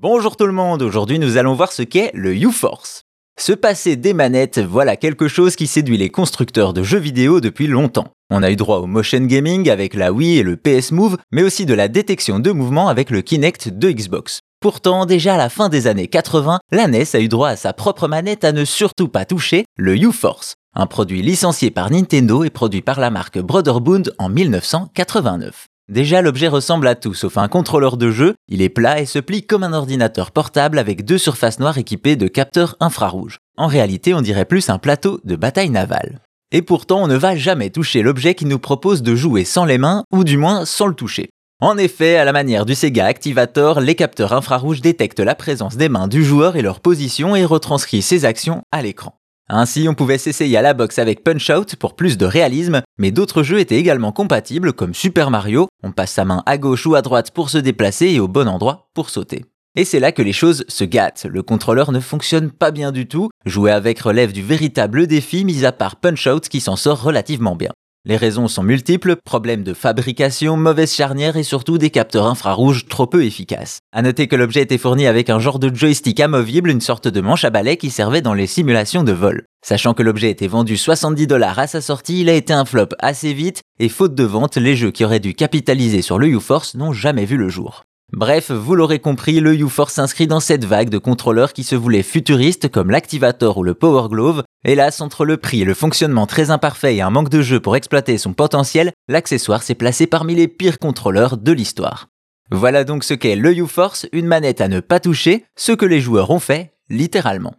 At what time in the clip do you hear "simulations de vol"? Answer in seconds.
78.46-79.44